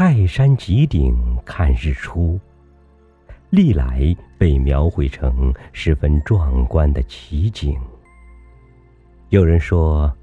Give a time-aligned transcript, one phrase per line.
[0.00, 1.12] 泰山极顶
[1.44, 2.38] 看日出，
[3.50, 7.76] 历来被描绘成十分壮观的奇景。
[9.30, 10.16] 有人说，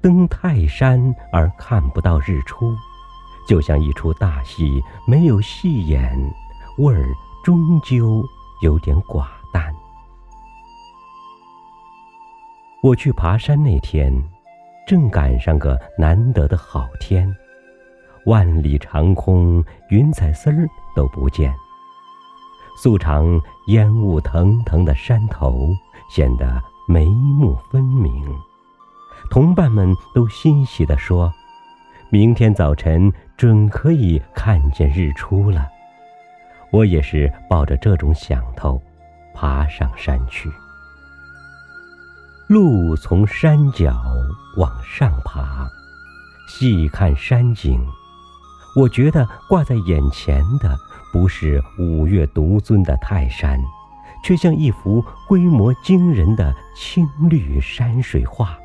[0.00, 2.72] 登泰山而看不到日出，
[3.48, 6.16] 就像一出大戏没有戏演，
[6.76, 7.04] 味儿
[7.42, 8.24] 终究
[8.62, 9.74] 有点寡淡。
[12.84, 14.12] 我去爬山那天，
[14.86, 17.28] 正赶上个难得的好天。
[18.26, 21.54] 万里长空，云彩丝儿都不见。
[22.76, 25.74] 素常烟雾腾腾的山头
[26.10, 28.24] 显得眉目分明。
[29.30, 31.32] 同伴们都欣喜地说
[32.08, 35.66] ：“明天早晨准可以看见日出了。”
[36.70, 38.80] 我也是抱着这种想头，
[39.34, 40.50] 爬上山去。
[42.46, 44.00] 路从山脚
[44.56, 45.68] 往上爬，
[46.46, 47.84] 细看山景。
[48.76, 50.78] 我觉得挂在眼前的
[51.12, 53.60] 不是五岳独尊的泰山，
[54.22, 58.56] 却像一幅规模惊人的青绿山水画，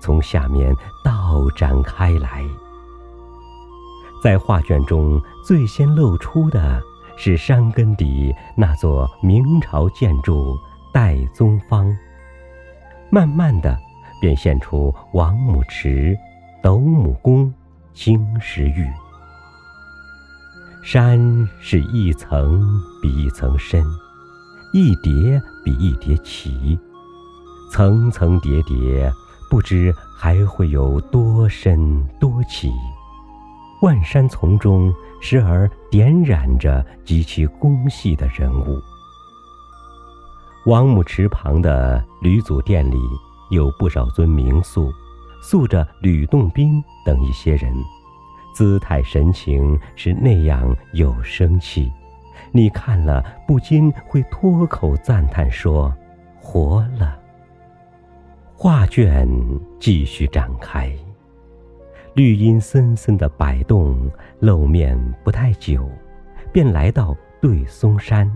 [0.00, 2.44] 从下面倒展开来。
[4.22, 6.80] 在画卷中最先露出的
[7.16, 10.58] 是山根底那座明朝建筑
[10.92, 11.96] 代宗坊，
[13.10, 13.78] 慢慢的
[14.20, 16.16] 便现出王母池、
[16.62, 17.52] 斗母宫、
[17.94, 18.90] 经石玉。
[20.82, 22.58] 山是一层
[23.02, 23.84] 比一层深，
[24.72, 26.78] 一叠比一叠齐，
[27.70, 29.12] 层层叠叠，
[29.50, 32.72] 不知还会有多深多奇。
[33.82, 38.80] 万山丛中时而点染着极其工细的人物。
[40.64, 42.96] 王母池旁的吕祖殿里
[43.50, 44.90] 有不少尊名塑，
[45.42, 47.72] 塑着吕洞宾等一些人。
[48.60, 51.90] 姿态神情是那样有生气，
[52.52, 55.90] 你看了不禁会脱口赞叹说
[56.38, 57.18] ：“活了。”
[58.54, 59.26] 画卷
[59.78, 60.92] 继续展开，
[62.12, 63.96] 绿荫森森的摆动，
[64.40, 64.94] 露面
[65.24, 65.88] 不太久，
[66.52, 68.30] 便来到对松山，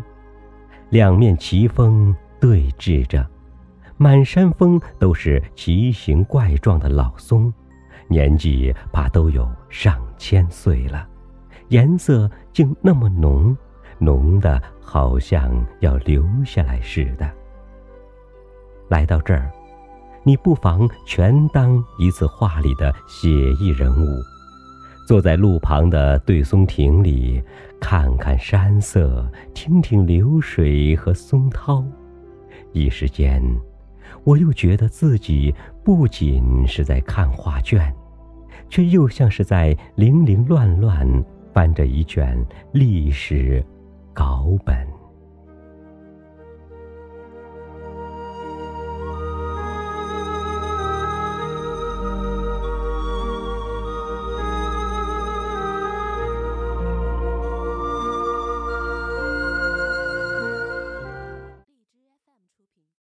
[0.89, 3.29] 两面奇峰对峙着，
[3.99, 7.53] 满山峰都是奇形怪状的老松。
[8.09, 11.07] 年纪怕都有上千岁了，
[11.69, 13.57] 颜色竟那么浓，
[13.99, 15.51] 浓的好像
[15.81, 17.31] 要流下来似的。
[18.89, 19.51] 来到这儿，
[20.23, 24.07] 你不妨全当一次画里的写意人物，
[25.09, 27.43] 坐在路旁的对松亭里，
[27.81, 31.83] 看看山色，听听流水和松涛，
[32.73, 33.43] 一时间。
[34.23, 37.93] 我又觉得自己不仅是在看画卷，
[38.69, 42.39] 却又像是在零零乱乱翻着一卷
[42.73, 43.65] 历史
[44.13, 44.87] 稿本。